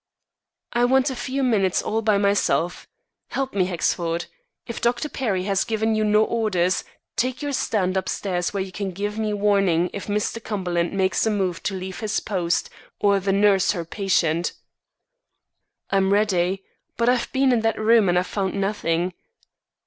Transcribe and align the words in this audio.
"I 0.73 0.83
want 0.85 1.11
a 1.11 1.15
few 1.15 1.43
minutes 1.43 1.83
all 1.83 2.01
by 2.01 2.17
myself. 2.17 2.87
Help 3.27 3.53
me, 3.53 3.65
Hexford. 3.65 4.25
If 4.65 4.81
Dr. 4.81 5.07
Perry 5.09 5.43
has 5.43 5.63
given 5.63 5.93
you 5.93 6.03
no 6.03 6.23
orders, 6.23 6.83
take 7.15 7.43
your 7.43 7.51
stand 7.53 7.95
upstairs 7.95 8.51
where 8.51 8.63
you 8.63 8.71
can 8.71 8.93
give 8.93 9.19
me 9.19 9.31
warning 9.31 9.91
if 9.93 10.07
Mr. 10.07 10.43
Cumberland 10.43 10.91
makes 10.93 11.27
a 11.27 11.29
move 11.29 11.61
to 11.61 11.75
leave 11.75 11.99
his 11.99 12.19
post, 12.19 12.67
or 12.99 13.19
the 13.19 13.31
nurse 13.31 13.73
her 13.73 13.85
patient." 13.85 14.53
"I'm 15.91 16.11
ready; 16.11 16.63
but 16.97 17.07
I've 17.07 17.31
been 17.31 17.51
in 17.51 17.61
that 17.61 17.77
room 17.77 18.09
and 18.09 18.17
I've 18.17 18.25
found 18.25 18.59
nothing." 18.59 19.13